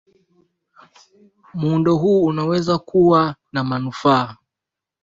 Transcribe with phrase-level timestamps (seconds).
[1.53, 4.35] muundo huu unaweza kuwa na manufaa